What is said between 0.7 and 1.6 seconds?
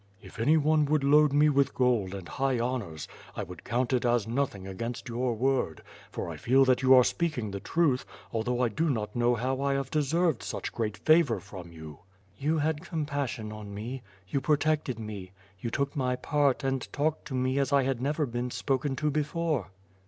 would load me